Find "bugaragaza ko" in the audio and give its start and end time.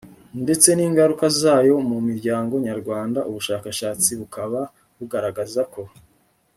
4.97-5.81